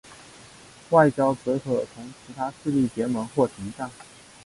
[0.89, 3.91] 外交则可同其他势力结盟或停战。